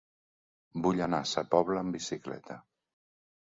[0.87, 2.61] Vull anar a Sa Pobla amb bicicleta.